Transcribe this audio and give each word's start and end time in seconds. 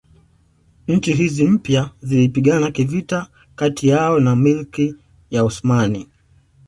Nchi 0.87 1.13
hizi 1.13 1.47
mpya 1.47 1.89
zilipigana 2.01 2.71
kivita 2.71 3.27
kati 3.55 3.87
yao 3.87 4.19
na 4.19 4.35
Milki 4.35 4.95
ya 5.31 5.43
Osmani 5.43 6.07